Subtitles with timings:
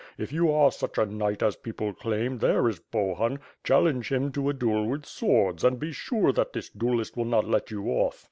[0.17, 4.49] If you are such a knight as people claim, there is Bohun; challenge him to
[4.49, 8.19] a duel with swords, and be sure that this duellist will not let you off.